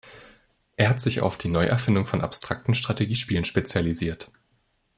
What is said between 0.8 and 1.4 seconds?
hat sich auf